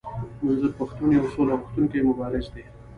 منظور 0.43 0.71
پښتون 0.79 1.09
يو 1.17 1.25
سوله 1.33 1.53
غوښتونکی 1.61 1.99
مبارز 2.09 2.45
دی. 2.53 2.63